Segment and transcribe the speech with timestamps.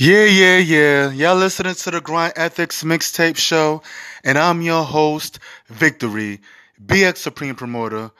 [0.00, 1.10] Yeah, yeah, yeah.
[1.10, 3.82] Y'all listening to the Grind Ethiks Mixtape Show,
[4.22, 6.38] and I'm your host, Viktory,
[6.86, 8.12] BX Supreme Promoter,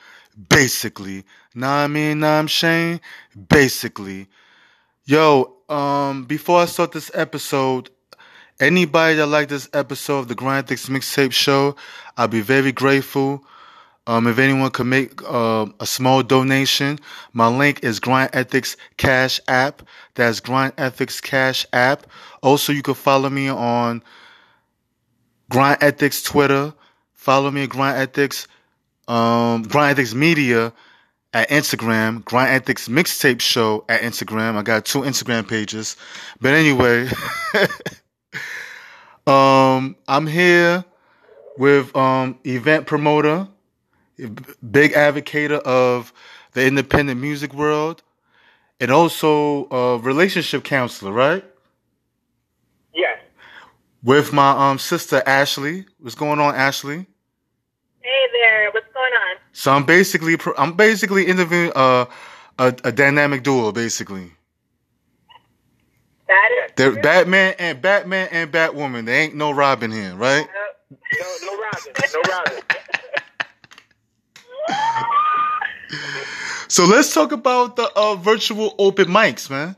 [0.49, 1.25] basically.
[1.55, 3.01] Nah, I mean, nah, I'm Shane,
[3.49, 4.27] basically.
[5.05, 7.91] Yo, um, before I start this episode,
[8.59, 11.77] anybody that like this episode of the Grind Ethiks Mixtape Show,
[12.17, 13.45] I'll be very grateful.
[14.09, 16.99] Um, if anyone could make uh, a small donation,
[17.35, 19.83] my link is Grind Ethiks Cash App.
[20.15, 22.07] That's Grind Ethiks Cash App.
[22.43, 24.03] Also, you can follow me on
[25.51, 26.73] Grind Ethiks Twitter.
[27.13, 28.49] Follow me at Grind Ethiks,
[29.09, 30.73] um, Grind Ethiks Media
[31.35, 32.25] at Instagram.
[32.25, 34.57] Grind Ethiks Mixtape Show at Instagram.
[34.57, 35.99] I got two Instagram pages.
[36.41, 37.11] But anyway,
[39.27, 40.83] um, I'm here
[41.59, 43.49] with um, event promoter
[44.71, 46.13] big advocate of
[46.53, 48.03] the independent music world,
[48.81, 51.45] and also a relationship counselor, right?
[52.95, 53.19] Yes.
[54.03, 55.85] With my um sister Ashleigh.
[55.99, 57.07] What's going on, Ashleigh?
[58.01, 58.71] Hey there.
[58.73, 59.37] What's going on?
[59.53, 62.07] So I'm basically I'm basically interviewing uh,
[62.59, 64.33] a a dynamic duo, basically.
[66.29, 66.73] That is.
[66.77, 69.07] They're Batman and Batman and Batwoman.
[69.07, 70.47] There ain't no Robin here, right?
[70.47, 71.93] Uh, no, no Robin.
[72.15, 72.63] No Robin.
[76.69, 79.75] So let's talk about the uh, virtual open mics, man.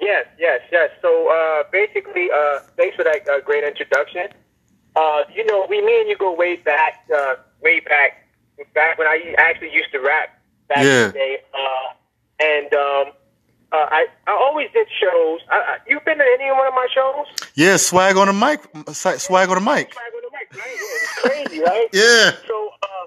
[0.00, 0.90] Yes, yes, yes.
[1.00, 4.28] So uh, basically, uh, thanks for that uh, great introduction.
[4.94, 8.28] Uh, you know, we, me and you go way back, uh, way back,
[8.74, 10.28] back when I actually used to rap
[10.68, 11.06] back Yeah.
[11.06, 11.38] in the day.
[11.54, 11.94] Uh,
[12.44, 13.12] and um,
[13.72, 15.40] uh, I, I always did shows.
[15.50, 17.26] I, I, you been to any one of my shows?
[17.54, 18.60] Yeah, swag on the mic,
[18.94, 19.92] swag on the mic.
[19.94, 20.76] Swag on the mic, right?
[20.76, 21.88] Yeah, it's crazy, right?
[21.92, 22.32] Yeah.
[22.46, 23.06] So, uh,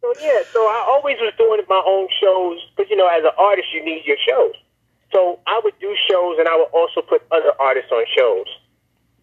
[0.00, 3.34] so yeah, so I always was doing my own shows because you know, as an
[3.38, 4.54] artist, you need your shows.
[5.12, 8.46] So I would do shows, and I would also put other artists on shows.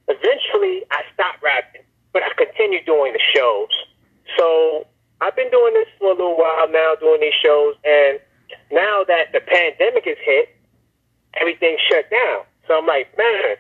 [0.08, 1.82] Eventually, I stopped rapping,
[2.12, 3.70] but I continued doing the shows.
[4.38, 4.88] So
[5.22, 8.20] I've been doing this for a little while now, doing these shows, and
[8.72, 10.50] now that the pandemic has hit,
[11.36, 12.44] everything shut down.
[12.68, 13.56] So I'm like, man,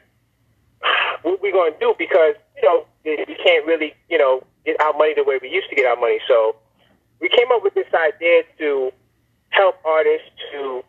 [1.21, 1.95] what we going to do?
[1.97, 5.69] Because you know we can't really, you know, get our money the way we used
[5.69, 6.19] to get our money.
[6.27, 6.55] So
[7.25, 8.91] we came up with this idea to
[9.49, 10.83] help artists to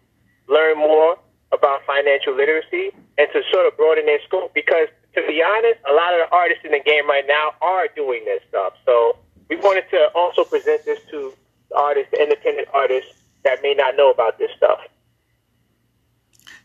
[0.48, 1.16] learn more
[1.50, 4.52] about financial literacy and to sort of broaden their scope.
[4.52, 7.88] Because to be honest, a lot of the artists in the game right now are
[7.96, 8.75] doing this stuff.
[8.84, 9.16] So
[9.48, 11.32] we wanted to also present this to
[11.75, 13.14] artists, independent artists
[13.44, 14.80] that may not know about this stuff.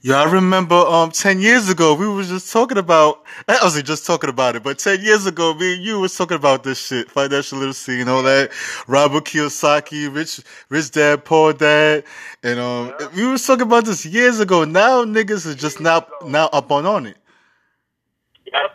[0.04, 4.04] Yeah, I remember um ten years ago we were just talking about I wasn't just
[4.04, 7.12] talking about it, but ten years ago me and you was talking about this shit,
[7.12, 8.50] financial literacy and all that.
[8.88, 12.04] Robert Kiyosaki, rich rich dad, poor dad.
[12.42, 14.64] And um we was talking about this years ago.
[14.64, 17.18] Now niggas is just now now up on on it.
[18.52, 18.72] Yep.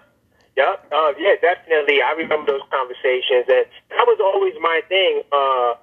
[0.56, 0.92] Yep.
[0.92, 2.02] Uh, yeah, definitely.
[2.02, 5.22] I remember those conversations, and that was always my thing.
[5.32, 5.74] Uh,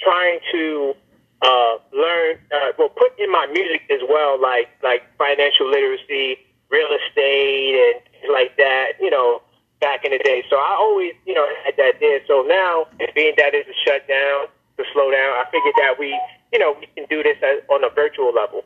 [0.00, 0.94] trying to
[1.42, 6.38] uh, learn, uh, well, put in my music as well, like like financial literacy,
[6.70, 8.92] real estate, and like that.
[9.00, 9.42] You know,
[9.80, 10.44] back in the day.
[10.48, 12.20] So I always, you know, had that there.
[12.26, 14.46] So now, being that it's a shutdown,
[14.78, 16.18] to slow down, I figured that we,
[16.52, 18.64] you know, we can do this as, on a virtual level.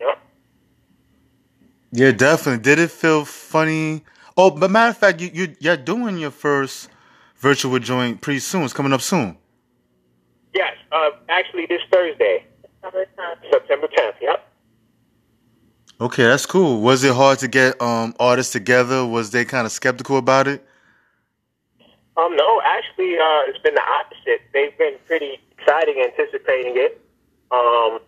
[0.00, 0.18] Yep.
[1.92, 2.62] Yeah, definitely.
[2.62, 4.02] Did it feel funny?
[4.36, 6.88] Oh, but matter of fact, you, you you're doing your first
[7.36, 8.62] virtual joint pretty soon.
[8.62, 9.36] It's coming up soon.
[10.92, 13.50] Uh, actually, this Thursday, September 10th.
[13.50, 14.14] September 10th.
[14.20, 14.48] Yep.
[16.00, 16.80] Okay, that's cool.
[16.80, 19.06] Was it hard to get um artists together?
[19.06, 20.66] Was they kind of skeptical about it?
[22.16, 24.42] Um, no, actually, uh, it's been the opposite.
[24.52, 27.00] They've been pretty exciting, anticipating it.
[27.50, 28.00] Um,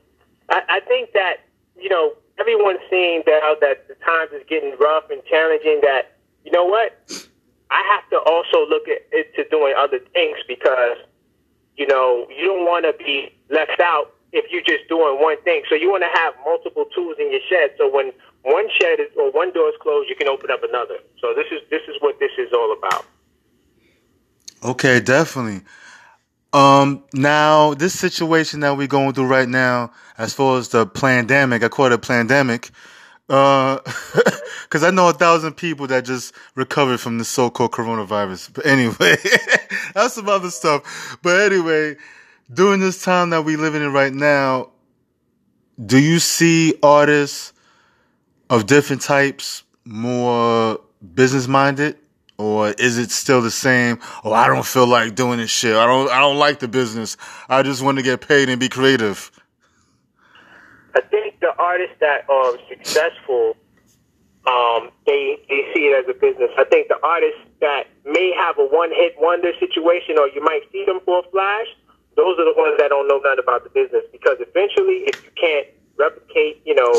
[0.50, 1.36] I, I think that
[1.78, 5.80] you know everyone's seeing now that the times is getting rough and challenging.
[5.82, 6.98] That you know what,
[7.70, 10.98] I have to also look at it to doing other things because
[11.76, 15.62] you know you don't want to be left out if you're just doing one thing.
[15.68, 17.70] So you want to have multiple tools in your shed.
[17.78, 18.12] So when
[18.42, 20.98] one shed is or one door is closed, you can open up another.
[21.20, 23.06] So this is this is what this is all about.
[24.62, 25.62] Okay, definitely.
[26.52, 31.62] Um, now this situation that we're going through right now, as far as the pandemic,
[31.62, 32.70] I call it a pandemic,
[33.28, 33.78] uh,
[34.68, 38.52] cause I know a thousand people that just recovered from the so-called coronavirus.
[38.52, 39.16] But anyway,
[39.94, 41.18] that's some other stuff.
[41.22, 41.96] But anyway,
[42.52, 44.70] during this time that we living in right now,
[45.84, 47.52] do you see artists
[48.50, 50.80] of different types more
[51.14, 51.98] business minded?
[52.36, 54.00] Or is it still the same?
[54.24, 55.76] Oh, I don't feel like doing this shit.
[55.76, 57.16] I don't, I don't like the business.
[57.48, 59.30] I just want to get paid and be creative.
[60.94, 63.56] I think the artists that are successful,
[64.46, 66.50] um, they they see it as a business.
[66.56, 70.62] I think the artists that may have a one hit wonder situation, or you might
[70.72, 71.66] see them for a flash,
[72.16, 74.04] those are the ones that don't know nothing about the business.
[74.12, 75.66] Because eventually, if you can't
[75.98, 76.92] replicate, you know,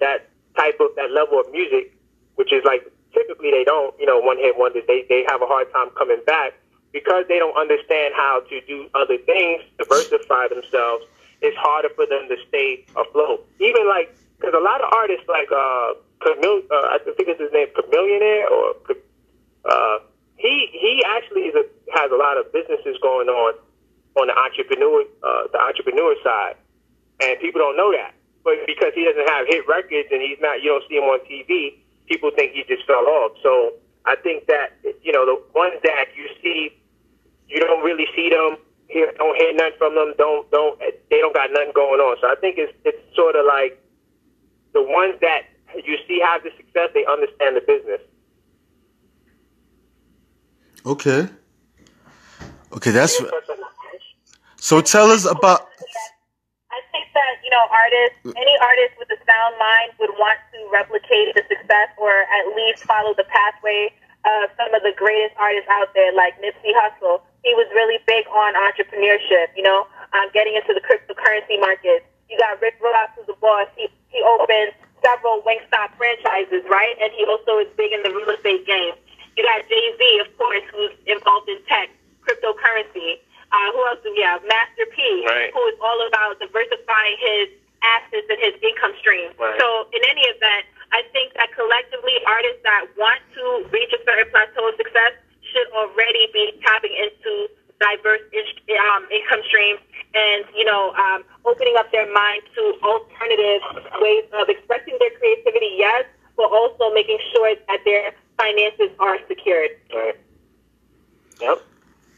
[0.00, 1.92] that type of that level of music,
[2.36, 5.46] which is like typically they don't, you know, one hit wonders, they they have a
[5.46, 6.54] hard time coming back
[6.92, 11.04] because they don't understand how to do other things, diversify themselves.
[11.42, 13.46] It's harder for them to stay afloat.
[13.58, 17.68] Even like because a lot of artists like uh, uh I think it's his name,
[17.74, 18.74] Chamillionaire, or
[19.66, 19.98] uh,
[20.36, 21.64] he he actually is a,
[21.98, 23.54] has a lot of businesses going on
[24.14, 26.56] on the entrepreneur uh, the entrepreneur side,
[27.20, 28.14] and people don't know that.
[28.44, 31.20] But because he doesn't have hit records and he's not, you don't see him on
[31.30, 31.78] TV.
[32.06, 33.38] People think he just fell off.
[33.42, 33.74] So
[34.04, 36.74] I think that you know the ones that you see,
[37.48, 38.58] you don't really see them.
[38.92, 40.12] Hear, don't hear nothing from them.
[40.18, 42.16] Don't don't they don't got nothing going on.
[42.20, 43.80] So I think it's it's sort of like
[44.74, 45.42] the ones that
[45.84, 46.90] you see have the success.
[46.92, 48.00] They understand the business.
[50.84, 51.28] Okay.
[52.74, 53.20] Okay, that's
[54.56, 54.80] so.
[54.80, 55.68] Tell us about.
[56.72, 60.58] I think that, you know, artists, any artist with a sound mind would want to
[60.72, 63.92] replicate the success or at least follow the pathway
[64.24, 67.20] of some of the greatest artists out there, like Nipsey Hussle.
[67.42, 72.06] He was really big on entrepreneurship, you know, um, getting into the cryptocurrency market.
[72.30, 73.66] You got Rick Ross, who's the boss.
[73.74, 74.72] He, he opened
[75.02, 76.94] several Wingstop franchises, right?
[77.02, 78.94] And he also is big in the real estate game.
[79.36, 81.90] You got Jay Z, of course, who's involved in tech,
[82.22, 83.18] cryptocurrency.
[83.52, 84.40] Uh, who else do we have?
[84.48, 85.50] Master P, Right.
[85.52, 87.48] who is all about diversifying his
[87.84, 89.28] assets and his income stream.
[89.36, 89.58] Right.
[89.60, 93.20] So, in any event, I think that collectively, artists that want
[93.52, 95.12] to reach a certain plateau of success
[95.52, 98.24] should already be tapping into diverse
[98.96, 99.80] um, income streams
[100.14, 103.60] and, you know, um, opening up their mind to alternative
[104.00, 106.04] ways of expressing their creativity, yes,
[106.36, 109.70] but also making sure that their finances are secured.
[109.92, 110.16] Right.
[111.40, 111.62] Yep.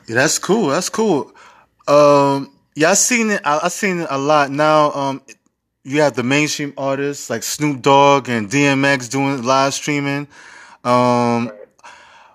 [0.08, 0.69] Yeah, that's cool.
[0.69, 1.32] That's cool.
[1.88, 3.40] Um, yeah, I've seen it.
[3.44, 4.92] I, I seen it a lot now.
[4.92, 5.22] Um,
[5.84, 10.28] you have the mainstream artists like Snoop Dogg and DMX doing live streaming.
[10.84, 11.50] Um,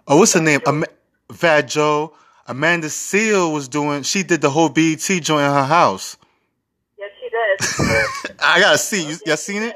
[0.07, 0.61] oh, what's her name?
[0.65, 0.83] Am-
[1.31, 2.13] Fat Joe.
[2.47, 4.01] Amanda Seales was doing.
[4.03, 6.17] She did the whole BET joint in her house.
[6.97, 8.35] Yes, she does.
[8.39, 9.07] I gotta see.
[9.07, 9.75] You, y'all seen it?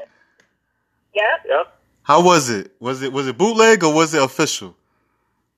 [1.14, 1.40] yep.
[1.48, 1.78] Yep.
[2.02, 2.72] How was it?
[2.80, 4.74] Was it was it bootleg or was it official?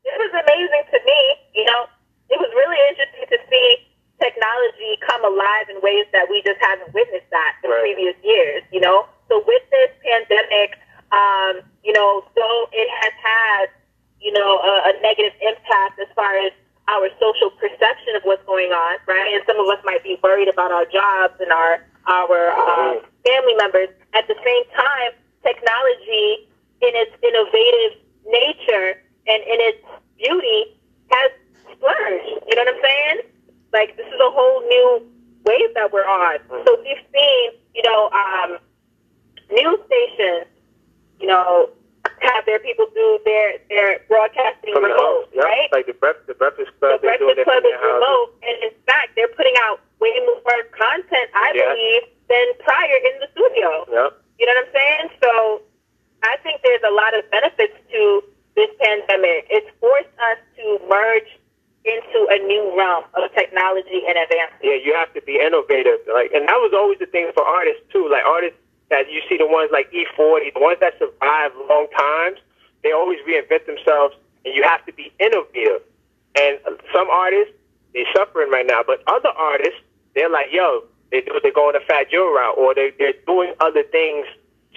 [0.04, 1.20] it was amazing to me.
[1.54, 1.86] You know,
[2.28, 3.76] it was really interesting to see
[4.20, 7.80] technology come alive in ways that we just haven't witnessed that in Right.
[7.80, 8.62] previous years.
[8.70, 10.76] You know, so with this pandemic,
[11.12, 13.66] um, you know, though it has had,
[14.20, 16.52] you know, a, a negative impact as far as
[16.88, 19.34] our social perception of what's going on, right?
[19.34, 22.94] And some of us might be worried about our jobs and our our uh,
[23.26, 23.88] family members.
[24.14, 25.10] At the same time,
[25.42, 26.48] technology,
[26.82, 29.82] in its innovative nature and in its
[30.18, 30.78] beauty,
[31.10, 31.30] has
[31.74, 32.46] splurged.
[32.48, 33.18] You know what I'm saying?
[33.72, 35.02] Like this is a whole new
[35.44, 36.38] wave that we're on.
[36.64, 38.58] So we've seen, you know, um,
[39.50, 40.46] news stations,
[41.20, 41.70] you know,
[42.22, 45.34] have their people do their their broadcasting From the remote, house.
[45.34, 45.44] Yep.
[45.44, 45.68] right?
[45.72, 47.82] Like the, bref- the Breakfast the Club, they're doing Breakfast it Club from is their
[47.82, 48.00] houses.
[48.00, 51.72] remote, and in fact, they're putting out way more content, I Yeah.
[51.74, 53.70] believe, than prior in the studio.
[53.90, 54.10] Yep.
[54.38, 55.06] You know what I'm saying?
[55.22, 55.32] So
[56.22, 58.00] I think there's a lot of benefits to
[58.56, 59.46] this pandemic.
[59.50, 61.28] It's forced us to merge
[61.84, 64.62] into a new realm of technology and advancement.
[64.62, 66.02] Yeah, you have to be innovative.
[66.12, 68.08] Like, and that was always the thing for artists too.
[68.10, 68.58] Like artists
[68.90, 72.38] that you see the ones like E40, the ones that survive long times,
[72.82, 74.14] they always reinvent themselves,
[74.44, 75.82] and you have to be innovative.
[76.38, 76.58] And
[76.92, 77.54] some artists
[77.94, 79.78] they're suffering right now, but other artists
[80.14, 83.54] they're like, yo, they do they're going the Fat Joe route, or they they're doing
[83.60, 84.26] other things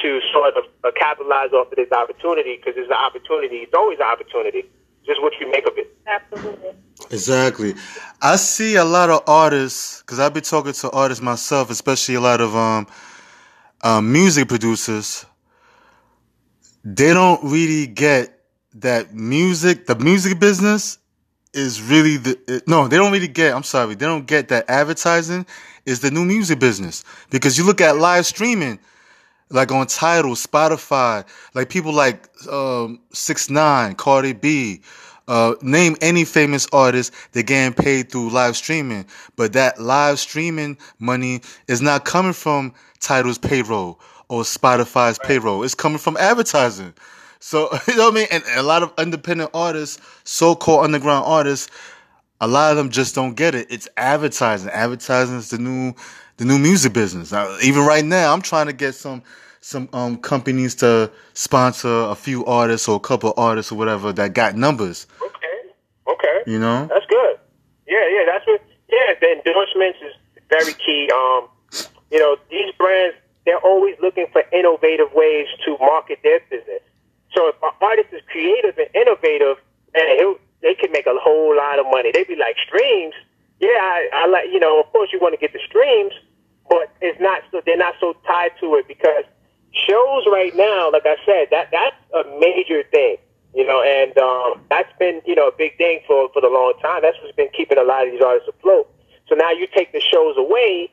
[0.02, 3.58] to sort of uh, capitalize off of this opportunity because it's an opportunity.
[3.66, 4.64] It's always an opportunity.
[5.06, 5.90] Just what you make of it.
[6.10, 6.70] Absolutely.
[7.12, 7.76] Exactly.
[8.22, 12.22] I see a lot of artists because I've been talking to artists myself, especially a
[12.22, 12.88] lot of um,
[13.82, 15.26] um, music producers.
[16.84, 18.42] They don't really get
[18.76, 19.86] that music.
[19.86, 20.98] The music business
[21.54, 22.88] is really the no.
[22.88, 23.54] They don't really get.
[23.56, 23.96] I'm sorry.
[23.96, 25.46] They don't get that advertising
[25.86, 28.80] is the new music business because you look at live streaming
[29.50, 31.26] like on Tidal, Spotify,
[31.56, 34.82] like people like um, Six Nine, Cardi B.
[35.30, 39.06] Uh, name any famous artist that getting paid through live streaming,
[39.36, 45.62] but that live streaming money is not coming from Tidal's payroll or Spotify's payroll.
[45.64, 46.96] It's coming from advertising.
[47.40, 48.28] So you know what I mean.
[48.32, 51.70] And a lot of independent artists, so-called underground artists,
[52.42, 53.68] a lot of them just don't get it.
[53.70, 54.70] It's advertising.
[54.72, 55.94] Advertising is the new
[56.38, 57.34] the new music business.
[57.34, 59.22] Uh, even right now, I'm trying to get some
[59.62, 64.34] some um companies to sponsor a few artists or a couple artists or whatever that
[64.34, 65.06] got numbers.
[66.10, 66.44] Okay.
[66.48, 66.88] You know?
[66.90, 67.40] That's good.
[67.88, 70.14] Yeah, yeah, that's what yeah, the endorsements is
[70.50, 71.10] very key.
[71.14, 71.48] Um
[72.12, 76.82] you know, these brands they're always looking for innovative ways to market their business.
[77.34, 79.58] So if an artist is creative and innovative
[79.96, 82.12] and they can make a whole lot of money.
[82.12, 83.14] They'd be like streams.
[83.60, 84.80] Yeah, I, I like you know.
[84.80, 86.14] Of course, you want to get the streams,
[86.70, 89.24] but it's not so they're not so tied to it because
[89.88, 93.18] shows right now, like I said, that that's a major thing.
[93.54, 96.74] You know, and um, that's been you know a big thing for for the long
[96.82, 97.02] time.
[97.02, 98.90] That's what's been keeping a lot of these artists afloat.
[99.28, 100.92] So now you take the shows away.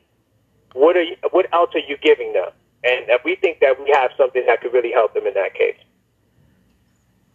[0.73, 2.49] What are you, what else are you giving them?
[2.83, 5.77] And we think that we have something that could really help them in that case.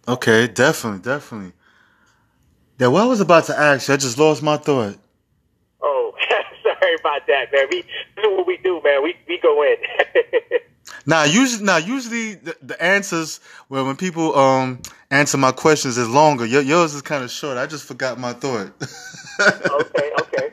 [0.08, 1.52] Okay, definitely, definitely.
[2.78, 4.96] Yeah, what I was about to ask you, I just lost my thought.
[5.80, 6.14] Oh,
[6.62, 7.66] sorry about that, man.
[7.70, 7.84] We
[8.16, 9.02] do what we do, man.
[9.02, 9.76] We we go in.
[11.06, 13.38] now, usually, now usually the, the, answers
[13.68, 16.44] well when people um answer my questions is longer.
[16.44, 17.56] yours is kind of short.
[17.56, 18.72] I just forgot my thought.
[19.40, 20.50] okay, okay.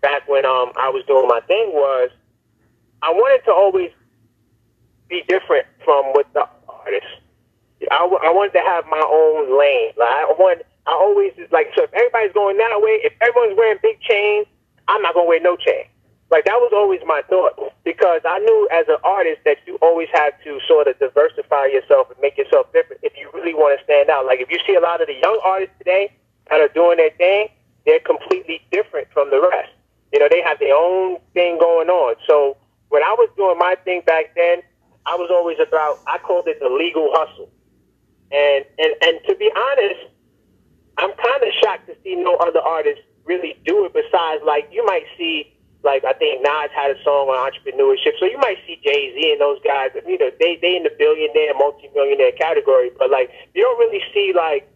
[0.00, 2.10] back when um, I was doing my thing was
[3.02, 3.90] I wanted to always
[5.08, 7.08] be different from what the artists.
[7.90, 9.92] I, I wanted to have my own lane.
[9.96, 11.84] Like I want, I always like so.
[11.84, 14.46] If everybody's going that way, if everyone's wearing big chains,
[14.88, 15.84] I'm not gonna wear no chain.
[16.34, 20.08] Like that was always my thought because I knew as an artist that you always
[20.14, 23.84] have to sort of diversify yourself and make yourself different if you really want to
[23.84, 24.26] stand out.
[24.26, 26.10] Like if you see a lot of the young artists today
[26.50, 27.50] that are doing their thing,
[27.86, 29.70] they're completely different from the rest.
[30.12, 32.16] You know, they have their own thing going on.
[32.26, 32.56] So
[32.88, 34.58] when I was doing my thing back then,
[35.06, 36.00] I was always about.
[36.08, 37.48] I called it the legal hustle,
[38.32, 40.00] and and and to be honest,
[40.98, 43.94] I'm kind of shocked to see no other artists really do it.
[43.94, 45.53] Besides, like you might see,
[45.84, 49.32] like I think Nas had a song on entrepreneurship, so you might see Jay Z
[49.32, 49.90] and those guys.
[49.94, 54.32] You know, they they in the billionaire, multi-millionaire category, but like you don't really see
[54.34, 54.68] like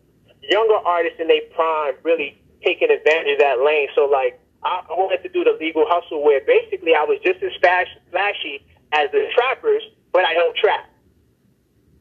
[0.42, 3.88] younger artists in their prime really taking advantage of that lane.
[3.94, 7.42] So like I, I wanted to do the legal hustle where basically I was just
[7.42, 8.62] as flash, flashy
[8.92, 10.88] as the trappers but I don't trap.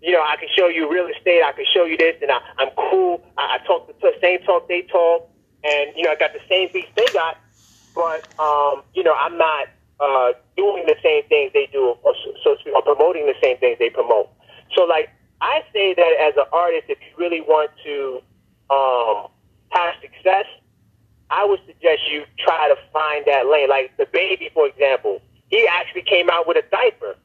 [0.02, 1.42] You know, I can show you real estate.
[1.44, 3.24] I can show you this, and I, I'm cool.
[3.38, 5.30] I, I talk the same talk they talk,
[5.64, 7.38] and you know, I got the same beats they got,
[7.98, 9.68] but um, you know, I'm not
[10.00, 12.14] uh, doing the same things they do, or
[12.44, 14.30] so to speak, or promoting the same things they promote.
[14.76, 15.10] So, like,
[15.42, 18.22] I say that as an artist, if you really want to
[18.70, 19.28] um,
[19.70, 20.46] have success,
[21.30, 23.70] I would suggest you try to find that lane.
[23.70, 27.16] Like DaBaby, for example, he actually came out with a diaper.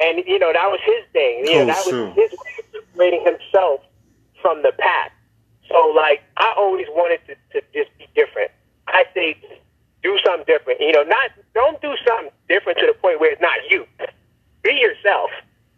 [0.00, 1.44] And, you know, that was his thing.
[1.44, 3.80] You know, oh, that was his way of separating himself
[4.40, 5.12] from the pack.
[5.68, 8.50] So, like, I always wanted to, to just be different.
[8.86, 9.36] I say,
[10.08, 10.80] do something different.
[10.80, 13.84] You know, not don't do something different to the point where it's not you.
[14.64, 15.28] Be yourself.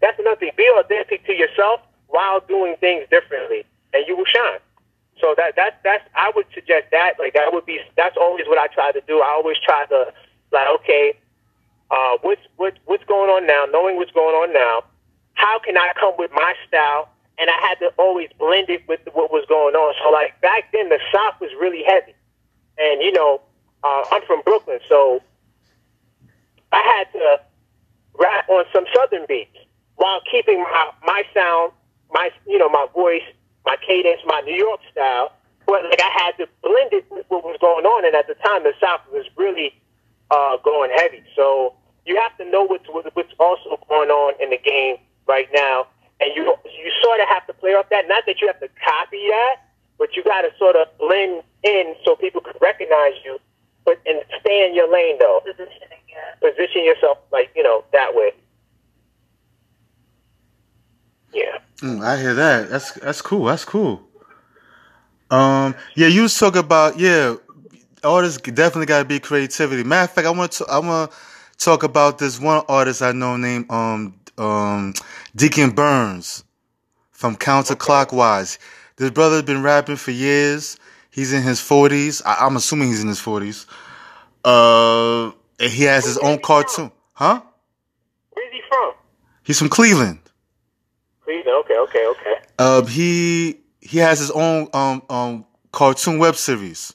[0.00, 0.52] That's another thing.
[0.56, 4.62] Be authentic to yourself while doing things differently, and you will shine.
[5.20, 8.58] So that that that's I would suggest that like that would be that's always what
[8.58, 9.20] I try to do.
[9.20, 10.14] I always try to
[10.52, 11.18] like okay,
[11.90, 14.84] uh, what's what, what's going on now, knowing what's going on now.
[15.34, 17.08] How can I come with my style?
[17.38, 19.94] And I had to always blend it with what was going on.
[20.04, 22.14] So like back then, the South was really heavy,
[22.78, 23.40] and you know,
[23.82, 25.20] uh, I'm from Brooklyn, so
[26.72, 27.40] I had to
[28.18, 29.56] rap on some Southern beats
[29.96, 31.72] while keeping my my sound,
[32.12, 33.26] my you know my voice,
[33.66, 35.32] my cadence, my New York style.
[35.66, 38.34] But like I had to blend it with what was going on, and at the
[38.34, 39.72] time, the South was really
[40.30, 41.22] uh, going heavy.
[41.36, 41.74] So
[42.06, 44.96] you have to know what's what's also going on in the game
[45.26, 45.86] right now,
[46.20, 48.08] and you you sort of have to play off that.
[48.08, 49.56] Not that you have to copy that,
[49.98, 53.38] but you got to sort of blend in so people can recognize you,
[53.84, 55.40] but and stay in your lane though.
[55.44, 56.50] Positioning, yeah.
[56.50, 58.32] Position yourself like you know that way.
[61.32, 61.58] Yeah.
[61.82, 62.70] Mm, I hear that.
[62.70, 63.44] That's that's cool.
[63.46, 64.02] That's cool.
[65.30, 67.36] Um, yeah, you was talking about yeah,
[68.04, 69.84] artists definitely got to be creativity.
[69.84, 71.18] Matter of fact, I want to I want to
[71.58, 74.94] talk about this one artist I know named um um
[75.36, 76.44] Deacon Burns
[77.12, 78.58] from counterclockwise.
[78.96, 80.78] This brother's been rapping for years.
[81.10, 82.22] He's in his 40s.
[82.24, 83.66] I, am assuming he's in his 40s.
[84.44, 86.92] Uh, and he has his own cartoon.
[87.12, 87.42] Huh?
[88.30, 88.94] Where's he from?
[89.42, 90.20] He's from Cleveland.
[91.24, 91.64] Cleveland.
[91.64, 92.34] Okay, okay, okay.
[92.58, 96.94] Uh, he he has his own um um cartoon web series.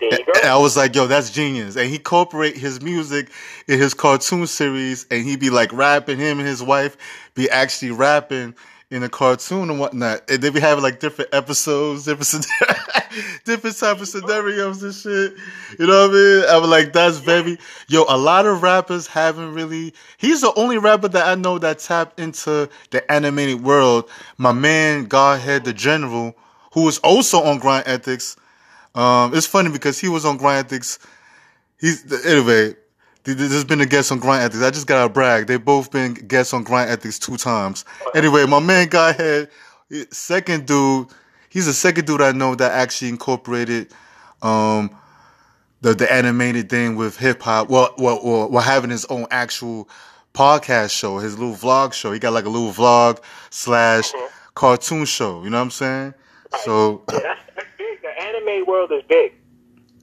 [0.00, 1.76] And I was like, yo, that's genius.
[1.76, 3.30] And he incorporate his music
[3.66, 6.96] in his cartoon series and he be like rapping, him and his wife
[7.34, 8.54] be actually rapping
[8.90, 10.30] in a cartoon and whatnot.
[10.30, 12.46] And they be having like different episodes, different
[13.44, 15.34] different type of scenarios and shit.
[15.78, 16.44] You know what I mean?
[16.48, 20.78] I was like, that's very yo, a lot of rappers haven't really he's the only
[20.78, 24.08] rapper that I know that tapped into the animated world.
[24.36, 26.34] My man Godhead the General,
[26.72, 28.36] who was also on Grind Ethiks
[28.98, 30.98] um, it's funny because he was on Grind Ethiks.
[31.78, 32.74] He's anyway.
[33.34, 34.62] There's been a guest on Grind Ethiks.
[34.62, 35.46] I just gotta brag.
[35.46, 37.84] They've both been guests on Grind Ethiks two times.
[38.14, 39.50] Anyway, my man Godhead,
[40.10, 41.08] second dude.
[41.50, 43.92] He's the second dude I know that actually incorporated
[44.40, 44.90] um,
[45.82, 47.68] the the animated thing with hip hop.
[47.68, 49.88] Well, well, well, well, having his own actual
[50.32, 52.12] podcast show, his little vlog show.
[52.12, 53.20] He got like a little vlog
[53.50, 54.26] slash mm-hmm.
[54.54, 55.42] cartoon show.
[55.44, 56.14] You know what I'm saying?
[56.64, 57.04] So.
[57.12, 57.34] Yeah,
[58.20, 59.34] anime world is big.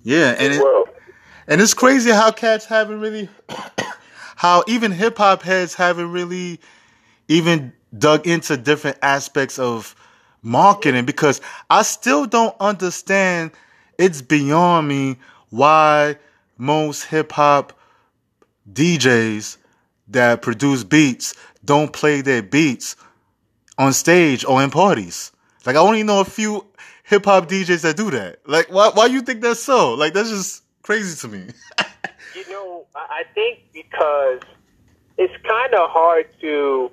[0.04, 0.62] Yeah, and it,
[1.48, 3.30] and it's crazy how cats haven't really,
[4.36, 6.60] how even hip hop heads haven't really
[7.28, 9.96] even dug into different aspects of
[10.42, 13.52] marketing because I still don't understand.
[13.98, 15.18] It's beyond me
[15.50, 16.18] why
[16.58, 17.74] most hip hop
[18.72, 19.58] DJs
[20.10, 21.34] that produce beats
[21.64, 22.96] don't play their beats
[23.78, 25.32] on stage or in parties.
[25.66, 26.66] Like I only know a few
[27.06, 28.40] hip hop DJs that do that.
[28.46, 28.90] Like, why?
[28.94, 29.94] Why you think that's so?
[29.94, 31.48] Like, that's just crazy to me.
[32.36, 34.40] you know, I think because
[35.18, 36.92] it's kind of hard to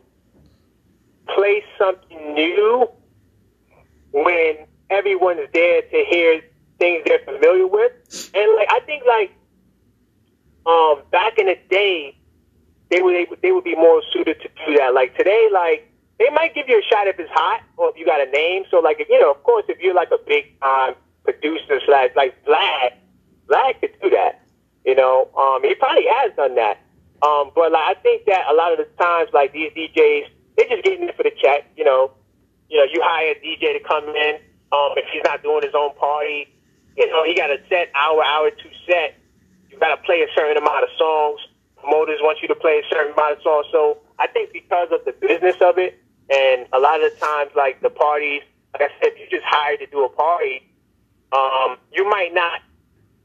[1.28, 2.88] play something new
[4.12, 6.40] when everyone is there to hear
[6.78, 7.92] things they're familiar with.
[8.34, 9.30] And like, I think like,
[10.64, 12.16] um, back in the day,
[12.90, 14.94] they would they would be more suited to do that.
[14.94, 18.06] Like today, like they might give you a shot if it's hot or if you
[18.06, 18.64] got a name.
[18.70, 22.10] So like if you know, of course, if you're like a big time producer slash
[22.16, 22.34] like
[23.52, 24.40] Vlad could do that.
[24.84, 26.78] You know, um, he probably has done that.
[27.22, 30.26] Um, but like I think that a lot of the times, like these DJs,
[30.56, 31.66] they're just getting in for the check.
[31.76, 32.12] You know,
[32.68, 34.36] you know, you hire a DJ to come in.
[34.72, 36.48] Um, if he's not doing his own party,
[36.96, 39.18] you know, he got a set hour, hour two set.
[39.70, 41.40] You got to play a certain amount of songs.
[41.78, 43.66] Promoters want you to play a certain amount of songs.
[43.72, 45.98] So I think because of the business of it,
[46.30, 49.44] and a lot of the times, like the parties, like I said, if you just
[49.46, 50.62] hired to do a party,
[51.32, 52.60] um, you might not,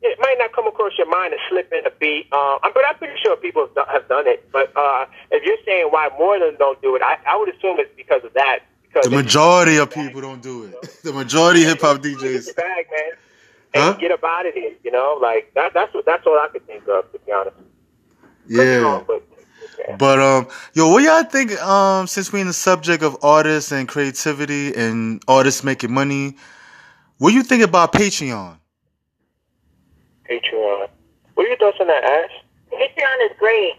[0.02, 2.28] it might not come across your mind to slip in a beat.
[2.32, 4.48] Uh, but I'm pretty sure people have done it.
[4.52, 7.50] But uh, if you're saying why more of them don't do it, I, I would
[7.50, 8.60] assume it's because of that.
[8.84, 11.00] Because the majority of people don't do it.
[11.04, 12.56] the majority hip hop DJs.
[12.56, 13.12] Bag, man.
[13.74, 13.94] And huh?
[13.94, 15.74] get up out of here, you know, like that.
[15.74, 16.06] That's what.
[16.06, 17.58] That's all I could think of, to be honest.
[18.48, 19.04] Yeah.
[19.06, 19.24] but
[20.00, 21.52] but um, yo, what y'all think?
[21.62, 26.38] Um, since we in the subject of artists and creativity and artists making money,
[27.18, 28.58] what do you think about Patreon?
[30.30, 30.88] Patreon.
[31.34, 32.36] What are your thoughts on that, Ash?
[32.72, 33.76] Patreon is great.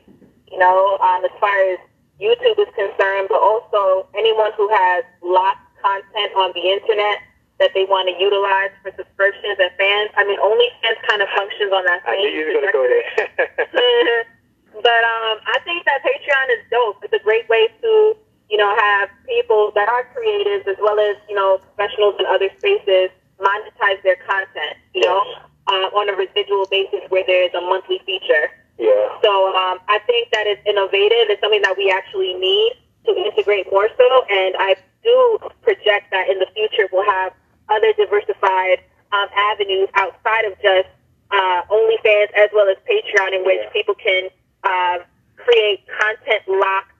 [0.51, 1.79] You know, um, as far as
[2.21, 7.21] YouTube is concerned, but also anyone who has lots of content on the internet
[7.61, 10.11] that they want to utilize for subscriptions and fans.
[10.17, 12.15] I mean, OnlyFans kind of functions on that same.
[12.15, 14.25] I knew you were going to go there.
[14.79, 17.03] But um, I think that Patreon is dope.
[17.03, 18.17] It's a great way to,
[18.49, 22.49] you know, have people that are creatives as well as, you know, professionals in other
[22.59, 25.23] spaces monetize their content, you know,
[25.69, 28.51] uh, on a residual basis where there is a monthly feature.
[28.79, 29.21] Yeah.
[29.23, 31.29] So um, I think that it's innovative.
[31.29, 32.73] It's something that we actually need
[33.07, 34.25] to integrate more so.
[34.31, 37.33] And I do project that in the future we'll have
[37.69, 38.81] other diversified
[39.13, 40.89] um, avenues outside of just
[41.31, 43.71] uh, OnlyFans as well as Patreon in which yeah.
[43.73, 44.29] people can
[44.65, 44.99] uh,
[45.37, 46.93] create content locked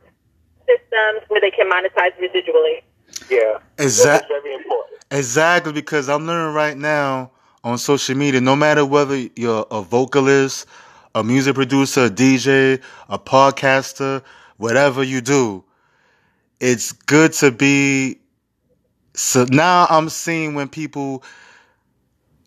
[0.67, 2.83] systems where they can monetize residually.
[3.31, 4.37] Yeah, exactly.
[5.11, 7.31] Exactly, because I'm learning right now
[7.65, 8.41] on social media.
[8.41, 10.67] No matter whether you're a vocalist,
[11.15, 14.23] a music producer, a DJ, a podcaster,
[14.57, 15.65] whatever you do,
[16.61, 18.19] it's good to be.
[19.15, 21.25] So now I'm seeing when people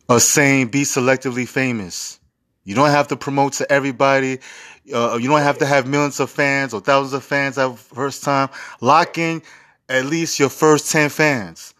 [0.10, 2.19] are saying be selectively famous.
[2.63, 4.39] You don't have to promote to everybody.
[4.93, 8.24] Uh, you don't have to have millions of fans or thousands of fans at first
[8.24, 8.50] time.
[8.82, 9.41] Lock in
[9.89, 11.74] at least your first 10 fans.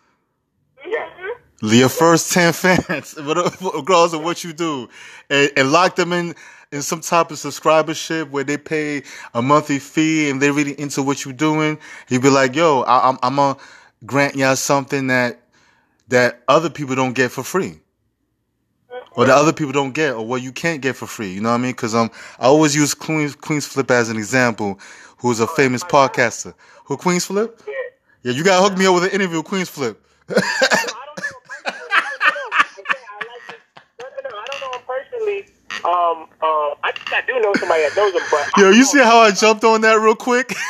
[1.62, 4.90] Your first 10 fans, regardless of what you do,
[5.30, 6.36] and, and lock them in
[6.72, 11.04] in some type of subscribership where they pay a monthly fee and they're really into
[11.04, 11.78] what you're doing,
[12.10, 13.58] You'd be like, "Yo, I, I'm I'm gonna
[14.06, 15.42] grant y'all something that
[16.10, 17.80] that other people don't get for free."
[19.14, 21.34] Or that other people don't get, or what you can't get for free.
[21.34, 21.72] You know what I mean?
[21.74, 24.80] Because um, I always use Queens Queenzflip as an example,
[25.18, 26.54] who's a famous podcaster.
[26.86, 27.60] Who Queenzflip?
[28.24, 28.32] Yeah.
[28.34, 29.98] You gotta hook me up with an interview with Queenzflip.
[30.30, 30.42] I
[31.66, 32.96] don't know him personally.
[32.98, 33.60] I don't know.
[34.00, 34.38] I don't know.
[34.40, 35.48] I don't know him personally.
[35.84, 39.00] Um, um, I think I do know somebody that knows him, but Yo, you see
[39.00, 40.54] how I jumped on that real quick?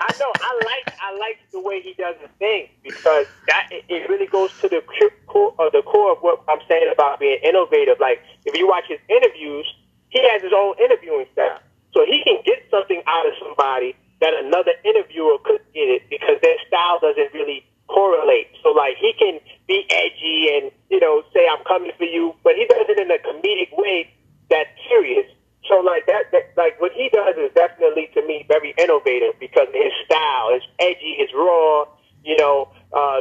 [0.00, 0.32] I know.
[0.34, 0.94] I like.
[1.00, 4.68] I like the way he does his thing because that it, it really goes to
[4.68, 4.82] the
[5.26, 7.98] core, uh, the core of what I'm saying about being innovative.
[8.00, 9.66] Like if you watch his interviews,
[10.08, 11.60] he has his own interviewing style,
[11.94, 16.40] so he can get something out of somebody that another interviewer could get it because
[16.42, 18.48] their style doesn't really correlate.
[18.62, 22.54] So like he can be edgy and you know say I'm coming for you, but
[22.56, 24.10] he does it in a comedic way
[24.50, 25.26] that's serious.
[25.68, 29.66] So like that, that, like what he does is definitely to me very innovative because
[29.72, 31.86] his style is edgy, is raw.
[32.24, 33.20] You know, uh,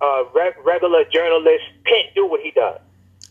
[0.00, 2.78] uh, re- regular journalists can't do what he does.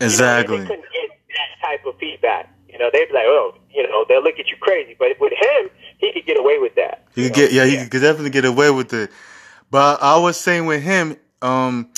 [0.00, 0.58] know, Exactly.
[0.58, 2.52] they couldn't get that type of feedback.
[2.68, 4.96] You know, they'd be like, oh, you know, they'll look at you crazy.
[4.98, 7.04] But with him, he could get away with that.
[7.14, 9.10] He could get, yeah, he could definitely get away with it.
[9.70, 11.90] But I was saying with him, um,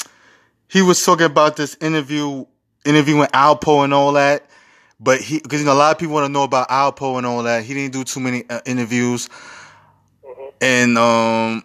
[0.69, 2.47] he was talking about this interview,
[2.85, 4.49] interviewing Alpo and all that.
[5.01, 7.27] But he, because you know, a lot of people want to know about Alpo and
[7.27, 7.65] all that.
[7.65, 9.29] He didn't do too many uh, interviews,
[10.61, 11.63] and um,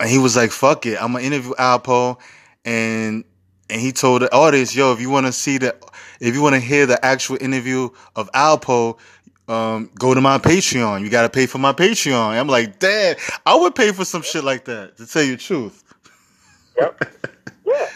[0.00, 2.18] and he was like, "Fuck it, I'm gonna interview Alpo,"
[2.66, 3.24] and
[3.70, 5.74] and he told the audience, "Yo, if you want to see the,
[6.20, 8.98] if you want to hear the actual interview of Alpo."
[9.48, 11.02] Um, go to my Patreon.
[11.02, 12.36] You gotta pay for my Patreon.
[12.36, 15.42] I'm like, "Dad, I would pay for some shit like that, to tell you the
[15.42, 15.84] truth.
[16.76, 17.00] Yep.
[17.64, 17.88] yeah.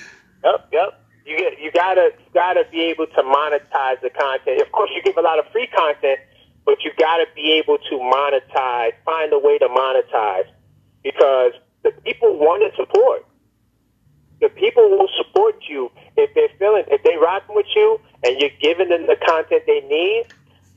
[0.45, 0.69] Yep.
[0.73, 1.03] Yep.
[1.27, 1.61] You get.
[1.61, 2.13] You gotta.
[2.19, 4.63] You gotta be able to monetize the content.
[4.63, 6.21] Of course, you give a lot of free content,
[6.65, 8.93] but you gotta be able to monetize.
[9.05, 10.47] Find a way to monetize
[11.03, 11.53] because
[11.83, 13.27] the people want to support.
[14.41, 18.57] The people will support you if they're feeling if they rocking with you and you're
[18.61, 20.27] giving them the content they need.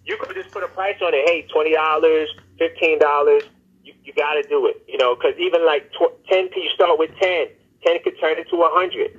[0.06, 1.24] You could just put a price on it.
[1.28, 3.44] Hey, twenty dollars, fifteen dollars.
[3.84, 4.84] You, you got to do it.
[4.88, 7.48] You know, because even like tw- ten, you start with ten.
[7.86, 9.12] Ten could turn into a hundred.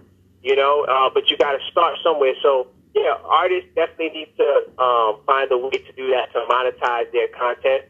[0.43, 2.35] You know, uh, but you got to start somewhere.
[2.43, 7.11] So yeah, artists definitely need to um, find a way to do that to monetize
[7.13, 7.85] their content.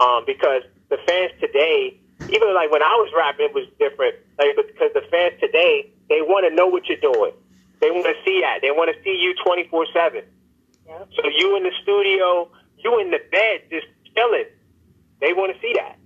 [0.00, 4.16] Um, because the fans today, even like when I was rapping, it was different.
[4.38, 7.32] Like because the fans today, they want to know what you're doing.
[7.80, 8.60] They want to see that.
[8.62, 10.24] They want to see you twenty four seven.
[10.86, 14.44] So you in the studio, you in the bed, just chilling.
[15.20, 15.98] They want to see that.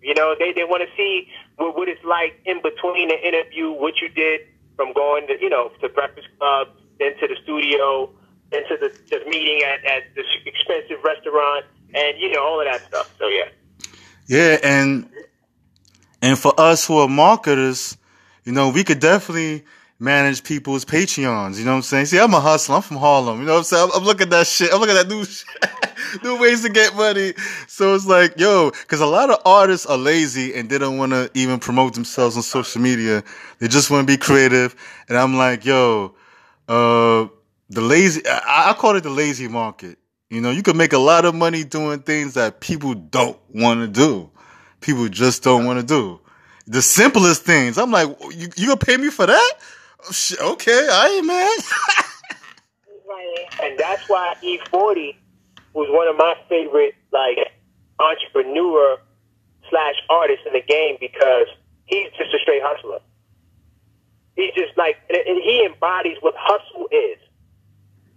[0.00, 3.70] You know, they they want to see what, what it's like in between the interview,
[3.70, 4.40] what you did
[4.76, 8.10] from going to you know to Breakfast Club, then to the studio,
[8.50, 12.66] then to the, the meeting at, at the expensive restaurant, and you know all of
[12.66, 13.14] that stuff.
[13.18, 13.48] So yeah.
[14.26, 15.08] Yeah, and
[16.20, 17.96] and for us who are marketers,
[18.44, 19.64] you know, we could definitely
[20.02, 21.58] manage people's Patreons.
[21.58, 22.06] You know what I'm saying?
[22.06, 22.76] See, I'm a hustler.
[22.76, 23.38] I'm from Harlem.
[23.40, 23.90] You know what I'm saying?
[23.94, 24.72] I'm, I'm looking at that shit.
[24.72, 27.34] I'm looking at that new shit, new ways to get money.
[27.68, 31.12] So it's like, yo, because a lot of artists are lazy and they don't want
[31.12, 33.22] to even promote themselves on social media.
[33.60, 34.74] They just want to be creative.
[35.08, 36.16] And I'm like, yo,
[36.66, 37.28] uh,
[37.70, 39.98] the lazy, I, I call it the lazy market.
[40.30, 43.80] You know, you can make a lot of money doing things that people don't want
[43.80, 44.30] to do.
[44.80, 46.21] People just don't want to do.
[46.66, 47.78] The simplest things.
[47.78, 49.52] I'm like, you, you gonna pay me for that?
[50.40, 51.58] Okay, I ain't mad.
[53.08, 53.46] Right.
[53.62, 55.16] and that's why E40
[55.74, 57.38] was one of my favorite like
[57.98, 58.98] entrepreneur
[59.70, 61.46] slash artist in the game because
[61.86, 63.00] he's just a straight hustler.
[64.36, 67.18] He's just like, and he embodies what hustle is.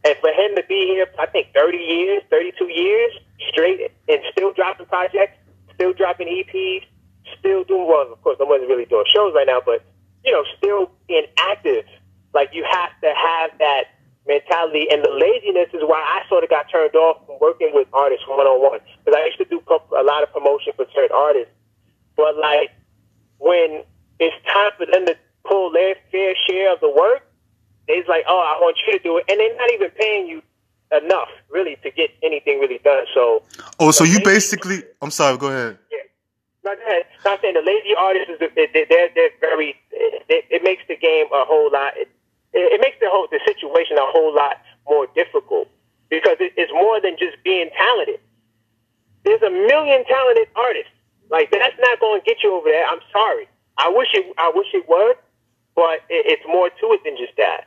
[0.06, 3.12] And for him to be here, I think 30 years, 32 years
[3.50, 5.38] straight, and still dropping projects,
[5.74, 6.84] still dropping EPs,
[7.40, 8.12] still doing well.
[8.12, 9.84] Of course, I wasn't really doing shows right now, but
[10.24, 11.86] you know, still being active.
[12.34, 13.84] Like you have to have that
[14.28, 17.88] mentality, and the laziness is why I sort of got turned off from working with
[17.94, 21.16] artists one on one because I used to do a lot of promotion for certain
[21.16, 21.54] artists,
[22.18, 22.72] but like
[23.40, 23.84] when
[24.20, 25.16] it's time for them to
[25.48, 27.22] pull their fair share of the work,
[27.88, 30.42] it's like, oh, I want you to do it, and they're not even paying you
[30.92, 33.06] enough really to get anything really done.
[33.14, 33.44] So
[33.80, 35.78] oh, so you basically, I'm sorry, go ahead.
[36.66, 40.64] Not that, not saying the lazy artists is they- they- they're they're very it, it
[40.64, 42.10] makes the game a whole lot it,
[42.54, 44.58] it makes the whole the situation a whole lot
[44.90, 45.68] more difficult
[46.10, 48.20] because it, it's more than just being talented.
[49.24, 50.92] There's a million talented artists.
[51.30, 52.86] Like that's not going to get you over there.
[52.86, 53.48] I'm sorry.
[53.78, 55.16] I wish it I wish it was,
[55.76, 57.66] but it, it's more to it than just that.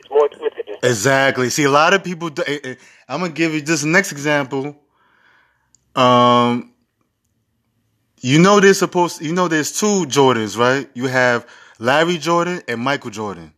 [0.00, 1.50] It's more to it than just Exactly.
[1.50, 2.30] See, a lot of people.
[2.46, 2.74] eh, eh,
[3.08, 4.76] I'm gonna give you this next example.
[5.94, 6.72] Um,
[8.20, 9.22] you know there's supposed.
[9.22, 10.88] You know there's two Jordans, right?
[10.94, 11.46] You have
[11.78, 13.52] Larry Jordan and Michael Jordan.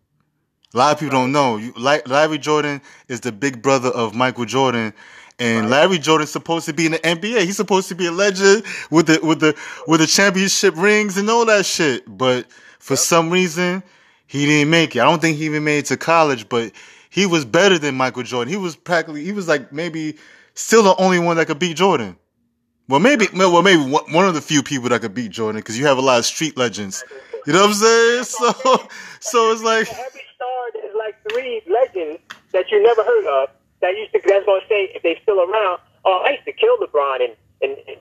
[0.75, 1.57] A lot of people don't know.
[1.57, 4.95] You, Larry Jordan is the big brother of Michael Jordan,
[5.39, 7.43] and Larry Jordan's supposed to be in the NBA.
[7.43, 11.29] He's supposed to be a legend with the with the with the championship rings and
[11.29, 12.05] all that shit.
[12.07, 12.47] But
[12.79, 13.83] for some reason,
[14.27, 15.01] he didn't make it.
[15.01, 16.73] I don't think he even made it to college, but
[17.11, 18.51] he was better than Michael Jordan.
[18.51, 20.17] He was practically he was like maybe
[20.55, 22.17] still the only one that could beat Jordan.
[22.93, 25.87] Well, maybe well maybe one of the few people that could beat Jordan because you
[25.87, 27.03] have a lot of street legends.
[27.47, 28.25] You know what I'm saying?
[28.25, 28.53] So
[29.21, 32.21] so it's like every star, there's like three legends
[32.53, 33.49] that you never heard of
[33.81, 34.21] that used to.
[34.27, 35.81] That's gonna say if they still around.
[36.05, 37.31] Oh, I used to kill LeBron in,
[37.63, 37.97] in, in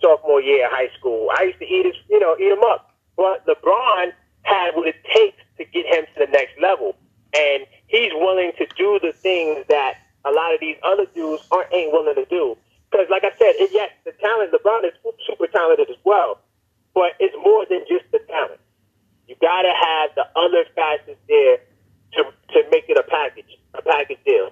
[0.00, 1.28] sophomore year of high school.
[1.36, 2.94] I used to eat his, you know, eat him up.
[3.18, 4.12] But LeBron
[4.44, 6.96] had what it takes to get him to the next level,
[7.36, 11.70] and he's willing to do the things that a lot of these other dudes aren't
[11.74, 12.56] ain't willing to do.
[12.90, 14.52] Because, like I said, it, yes, the talent.
[14.52, 14.92] LeBron is
[15.26, 16.40] super talented as well,
[16.94, 18.60] but it's more than just the talent.
[19.28, 21.58] You gotta have the other facets there
[22.14, 24.50] to to make it a package, a package deal.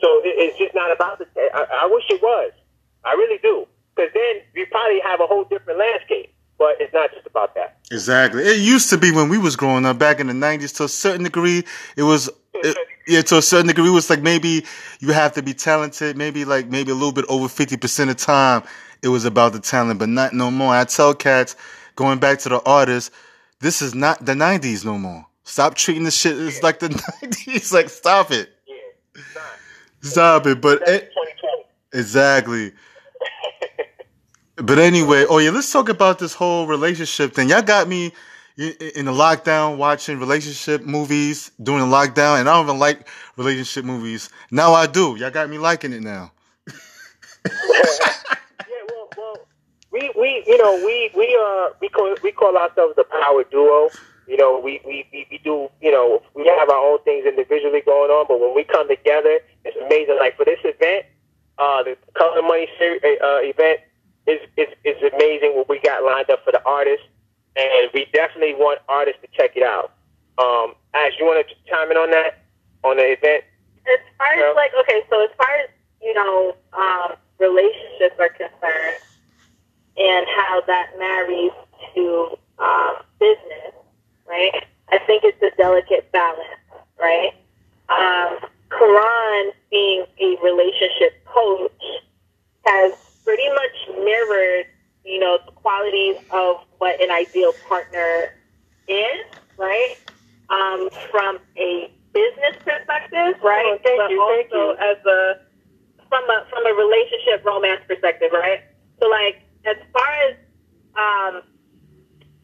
[0.00, 1.26] So it, it's just not about the.
[1.36, 2.52] I, I wish it was.
[3.04, 6.30] I really do, because then we probably have a whole different landscape.
[6.56, 7.80] But it's not just about that.
[7.90, 8.44] Exactly.
[8.44, 10.88] It used to be when we was growing up back in the nineties to a
[10.88, 11.64] certain degree.
[11.96, 14.64] It was it, yeah, to a certain degree it was like maybe
[15.00, 18.16] you have to be talented, maybe like maybe a little bit over fifty percent of
[18.16, 18.62] time
[19.04, 20.74] it was about the talent, but not no more.
[20.74, 21.56] I tell cats,
[21.94, 23.10] going back to the artists,
[23.60, 25.26] this is not the nineties no more.
[25.44, 26.88] Stop treating this shit as like the
[27.22, 27.72] nineties.
[27.72, 28.48] Like stop it.
[28.66, 29.42] Yeah.
[30.00, 30.60] Stop it.
[30.60, 31.10] But it,
[31.92, 32.72] exactly.
[34.56, 37.48] But anyway, oh yeah, let's talk about this whole relationship thing.
[37.48, 38.12] Y'all got me
[38.56, 43.84] in the lockdown watching relationship movies during the lockdown, and I don't even like relationship
[43.84, 44.30] movies.
[44.50, 45.16] Now I do.
[45.16, 46.32] Y'all got me liking it now.
[48.66, 49.36] Yeah, well,
[49.90, 53.90] we we you know we we are we call we call ourselves the power duo.
[54.26, 57.82] You know, we, we, we, we do, you know, we have our own things individually
[57.84, 60.16] going on, but when we come together, it's amazing.
[60.18, 61.04] Like for this event,
[61.58, 63.80] uh, the Color Money ser- uh, event
[64.26, 67.04] is, is, is amazing what we got lined up for the artists,
[67.56, 69.92] and we definitely want artists to check it out.
[70.38, 72.42] Um, Ash, you want to chime in on that,
[72.82, 73.44] on the event?
[73.86, 79.00] as far as like okay, so as far as you know, um, relationships are concerned,
[79.96, 81.52] and how that marries
[81.94, 83.74] to um, business,
[84.28, 84.66] right?
[84.90, 86.60] I think it's a delicate balance,
[87.00, 87.32] right?
[87.88, 91.72] Um, Koron, being a relationship coach,
[92.66, 92.92] has
[93.24, 94.66] pretty much mirrored,
[95.04, 98.36] you know, the qualities of what an ideal partner
[98.88, 99.24] is,
[99.56, 99.96] right?
[100.50, 103.64] Um, from a business perspective, right?
[103.72, 104.84] Oh, thank but you, thank also you.
[104.84, 105.20] as a
[106.12, 108.60] from a from a relationship romance perspective, right?
[109.00, 110.36] So like as far as
[110.92, 111.34] um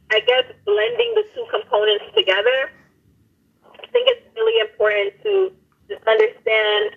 [0.08, 2.72] I guess blending the two components together,
[3.76, 5.52] I think it's really important to
[5.92, 6.96] just understand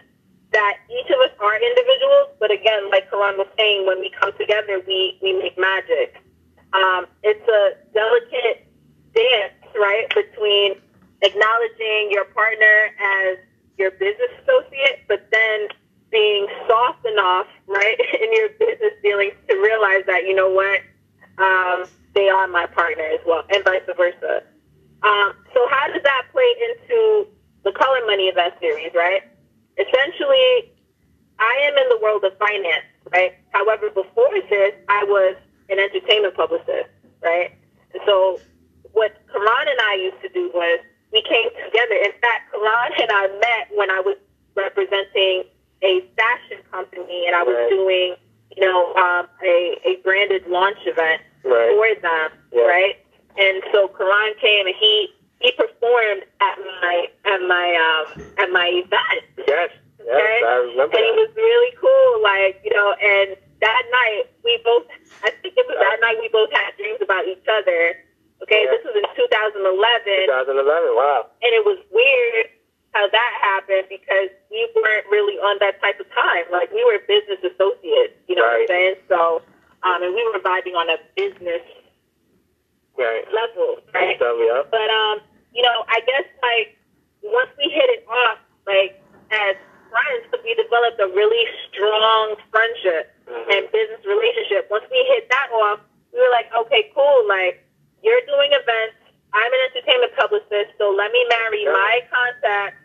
[0.54, 4.32] that each of us are individuals, but again, like Koron was saying, when we come
[4.40, 6.23] together, we, we make magic.
[6.74, 8.68] Um, it's a delicate
[9.14, 10.76] dance, right, between
[11.22, 13.38] acknowledging your partner as
[13.78, 15.68] your business associate, but then
[16.12, 20.82] being soft enough, right, in your business dealings to realize that, you know what,
[21.38, 24.44] um, they are my partner as well, and vice versa.
[25.02, 27.28] Um, so how does that play into
[27.64, 29.22] the Color Money event series, right?
[29.78, 30.72] Essentially,
[31.40, 33.34] I am in the world of finance, right?
[33.52, 35.36] However, before this, I was
[35.74, 36.90] an entertainment publicist,
[37.22, 37.52] right?
[37.94, 38.40] And so
[38.94, 40.80] what Koron and I used to do was
[41.12, 41.96] we came together.
[42.06, 44.18] In fact, Koron and I met when I was
[44.56, 45.44] representing
[45.82, 47.70] a fashion company and I was Right.
[47.70, 48.10] doing,
[48.56, 51.70] you know, um, a, a branded launch event Right.
[51.76, 52.64] for them, Yeah.
[52.64, 52.96] right?
[53.38, 55.10] And so Koron came and he
[55.42, 58.06] he performed at my at my um
[58.40, 59.22] at my event.
[59.44, 60.40] Yes, yes, Okay?
[60.46, 61.20] I remember and it that.
[61.20, 64.88] was really cool, like, you know, and that night we both
[65.26, 67.98] I think it was that night we both had dreams about each other.
[68.44, 68.72] Okay, Yeah.
[68.72, 69.64] this was in two thousand
[70.58, 71.28] eleven 2011, wow.
[71.42, 72.50] and it was weird
[72.94, 76.46] how that happened because we weren't really on that type of time.
[76.54, 78.70] Like we were business associates, you know what Right.
[78.70, 78.96] I'm saying?
[79.10, 79.42] So
[79.84, 81.62] um and we were vibing on a business
[82.94, 83.26] Right.
[83.34, 84.18] level, right?
[84.22, 84.62] So, yeah.
[84.70, 85.18] But um,
[85.54, 86.78] you know, I guess like
[87.26, 88.38] once we hit it off,
[88.70, 89.02] like
[89.34, 89.56] as
[89.90, 93.50] friends, we developed a really strong friendship Mhm.
[93.58, 94.70] and business relationship.
[94.70, 95.80] Once we hit that off,
[96.14, 97.26] we were like, okay, cool.
[97.28, 97.66] Like
[98.04, 98.98] you're doing events,
[99.34, 101.72] I'm an entertainment publicist, so let me marry Yeah.
[101.74, 102.78] my contact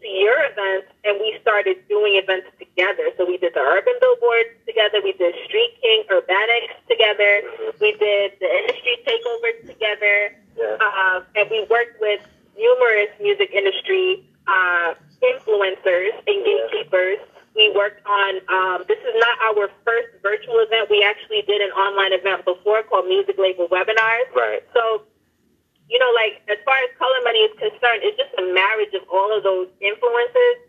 [0.00, 1.38] to your events and we
[1.72, 3.10] started doing events together.
[3.16, 7.42] So we did the Urban Billboard together, we did Street King Urbanics together,
[7.80, 10.76] we did the industry Takeover together, Yeah.
[10.80, 12.20] uh, and we worked with
[12.56, 17.18] numerous music industry uh, influencers and gatekeepers.
[17.54, 20.88] We worked on, um, this is not our first virtual event.
[20.88, 24.28] We actually did an online event before called Music Label Webinars.
[24.34, 24.64] Right.
[24.72, 25.02] So,
[25.88, 29.04] you know, like as far as color money is concerned, it's just a marriage of
[29.12, 30.61] all of those influences,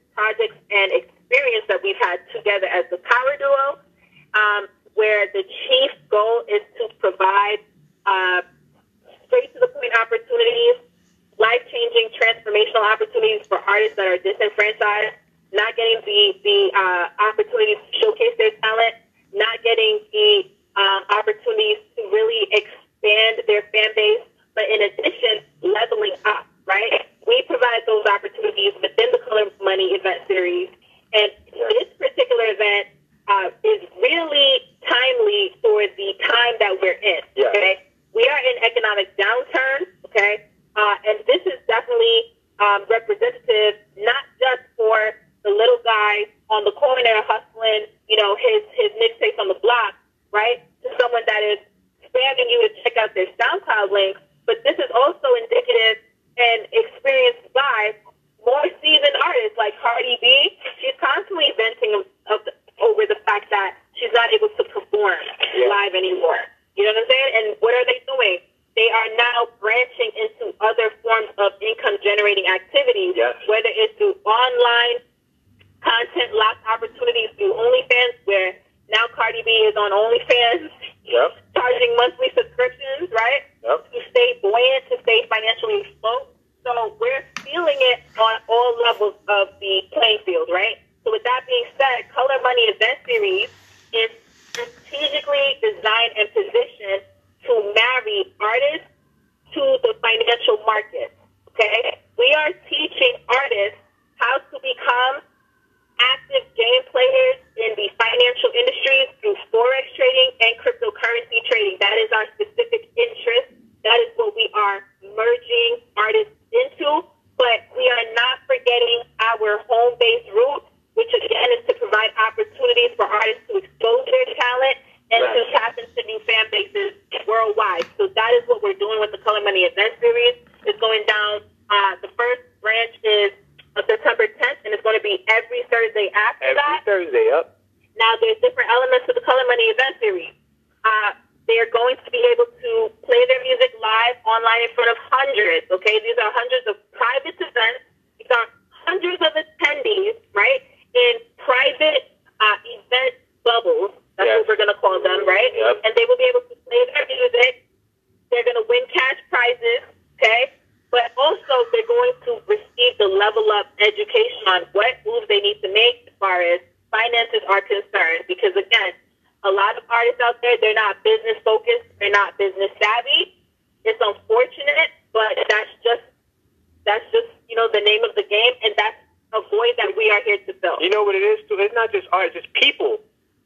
[177.24, 179.00] just you know the name of the game, and that's
[179.32, 180.78] a void that we are here to fill.
[180.84, 181.56] You know what it is too?
[181.58, 183.00] It's not just artists, it's people.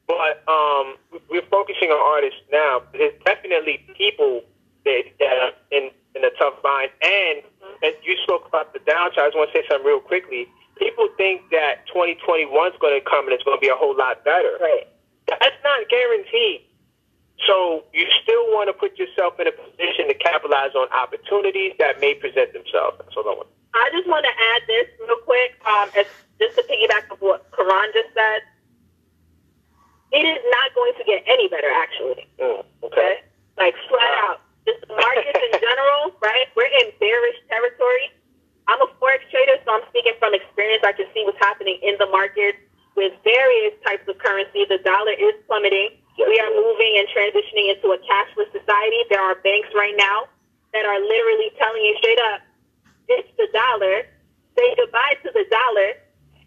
[0.08, 0.96] But um,
[1.30, 2.82] we're focusing on artists now.
[2.94, 4.42] There's definitely people
[4.86, 6.92] that, that are in, in a tough bind.
[7.04, 7.44] And,
[7.84, 9.20] and you spoke about the downside.
[9.20, 10.48] I just want to say something real quickly.
[10.80, 13.98] People think that 2021 is going to come and it's going to be a whole
[13.98, 14.56] lot better.
[14.62, 14.88] Right.
[15.28, 16.64] That's not guaranteed.
[17.46, 22.00] So you still want to put yourself in a position to capitalize on opportunities that
[22.00, 22.98] may present themselves.
[22.98, 23.50] That's all I want.
[23.78, 26.10] I just want to add this real quick, um, as,
[26.42, 28.42] just to piggyback of what Koron just said.
[30.12, 32.26] It is not going to get any better, actually.
[32.40, 32.88] Mm, okay.
[32.88, 33.14] Okay?
[33.58, 34.40] Like flat out.
[34.66, 36.48] Just markets in general, right?
[36.56, 38.12] We're in bearish territory.
[38.68, 40.84] I'm a forex trader, so I'm speaking from experience.
[40.84, 42.56] I can see what's happening in the market
[43.00, 44.66] with various types of currency.
[44.68, 45.96] The dollar is plummeting.
[46.18, 49.06] We are moving and transitioning into a cashless society.
[49.10, 50.28] There are banks right now
[50.74, 52.42] that are literally telling you straight up,
[53.08, 54.06] it's the dollar.
[54.58, 55.90] Say goodbye to the dollar.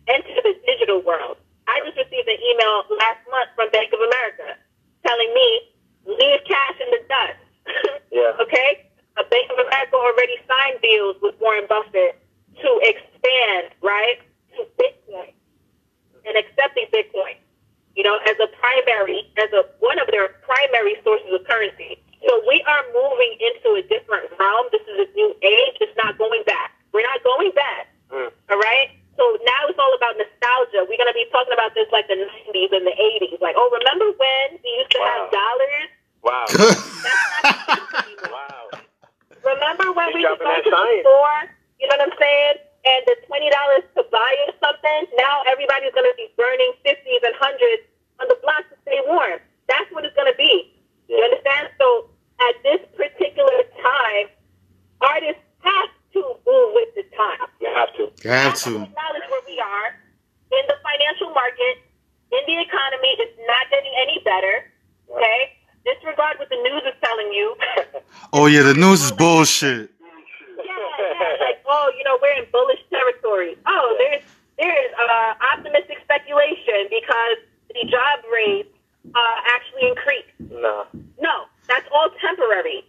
[0.09, 1.37] Enter the digital world.
[1.69, 4.59] I just received an email last month from Bank of America
[5.07, 5.49] telling me,
[6.07, 7.41] leave cash in the dust.
[8.11, 8.35] Yeah.
[8.43, 8.91] okay?
[9.15, 12.19] A Bank of America already signed deals with Warren Buffett
[12.59, 14.19] to expand, right,
[14.59, 15.31] to Bitcoin
[16.27, 17.39] and accepting Bitcoin,
[17.95, 22.03] you know, as a primary, as a one of their primary sources of currency.
[22.27, 24.67] So we are moving into a different realm.
[24.73, 25.79] This is a new age.
[25.81, 26.73] It's not going back.
[26.93, 27.87] We're not going back.
[28.11, 28.31] Mm.
[28.51, 28.91] All right.
[29.17, 29.39] So
[44.11, 47.83] buy or something, now everybody's going to be burning 50s and 100s
[48.21, 49.41] on the block to stay warm.
[49.71, 50.75] That's what it's going to be.
[51.09, 51.71] You understand?
[51.79, 52.11] So
[52.43, 54.27] at this particular time,
[55.01, 57.47] artists have to move with the time.
[57.63, 58.05] You have to.
[58.27, 58.83] You have to to.
[58.83, 59.89] acknowledge where we are
[60.51, 61.87] in the financial market,
[62.35, 63.15] in the economy.
[63.23, 64.67] It's not getting any better.
[65.11, 67.57] Okay, disregard what the news is telling you.
[68.33, 69.91] Oh yeah, the news is bullshit.
[70.01, 73.57] yeah, like oh, you know, we're in bullish territory.
[73.67, 74.23] Oh, there's
[74.59, 77.39] there's uh, optimistic speculation because
[77.75, 78.69] the job rates
[79.15, 80.35] uh, actually increased.
[80.51, 80.87] no.
[81.21, 82.81] No, that's all temporary.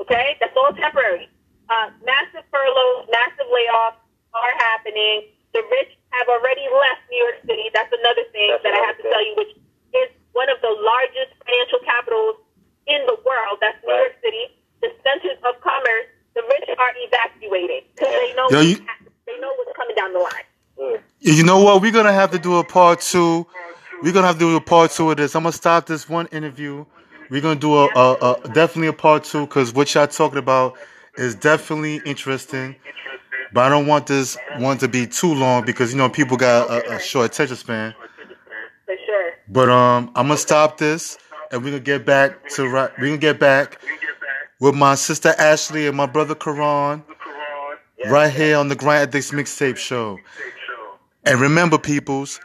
[0.00, 1.28] Okay, that's all temporary.
[1.72, 3.96] Uh, massive furloughs, massive layoffs
[4.36, 5.24] are happening.
[5.56, 7.64] The rich have already left New York City.
[7.72, 9.52] That's another thing That's that I have to another tell you, which
[9.96, 12.36] is one of the largest financial capitals
[12.86, 13.56] in the world.
[13.64, 14.12] That's New Right.
[14.12, 14.44] York City.
[14.84, 16.08] The centers of commerce.
[16.36, 18.84] The rich are evacuating because they know Yo, you-
[19.24, 20.46] they know what's coming down the line.
[20.76, 21.00] Mm.
[21.28, 21.82] You know what?
[21.82, 23.46] We're gonna have to do a part two.
[24.02, 25.36] We're gonna have to do a part two of this.
[25.36, 26.86] I'm gonna stop this one interview.
[27.28, 30.78] We're gonna do a, a, a definitely a part two because what y'all talking about
[31.18, 32.76] is definitely interesting.
[33.52, 36.70] But I don't want this one to be too long because you know people got
[36.70, 37.94] a, a short attention span.
[38.86, 39.32] For sure.
[39.48, 41.18] But um, I'm gonna stop this
[41.52, 42.90] and we're gonna get back to right.
[42.98, 43.82] We're gonna get back
[44.60, 47.04] with my sister Ashleigh and my brother Koron
[48.06, 50.18] right here on the Grind Ethiks Mixtape Show.
[51.28, 52.40] And remember, peoples,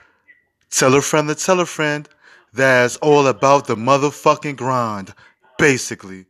[0.70, 2.06] tell a friend to tell a friend
[2.52, 5.14] that's all about the motherfucking grind,
[5.58, 6.26] basically.